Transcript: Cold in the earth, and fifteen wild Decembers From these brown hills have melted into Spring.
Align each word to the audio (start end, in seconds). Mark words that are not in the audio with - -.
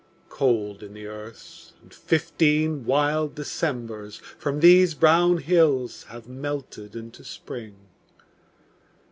Cold 0.29 0.81
in 0.81 0.95
the 0.95 1.05
earth, 1.05 1.73
and 1.83 1.93
fifteen 1.93 2.85
wild 2.85 3.35
Decembers 3.35 4.15
From 4.39 4.59
these 4.59 4.95
brown 4.95 5.37
hills 5.37 6.05
have 6.05 6.27
melted 6.27 6.95
into 6.95 7.23
Spring. 7.23 7.75